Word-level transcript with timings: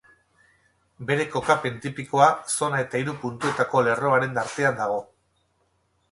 Bere 1.09 1.25
kokapen 1.33 1.75
tipikoa 1.83 2.29
zona 2.53 2.79
eta 2.85 3.01
hiru 3.01 3.15
puntuetako 3.25 3.83
lerroaren 3.89 4.41
artean 4.45 4.81
dago. 4.81 4.97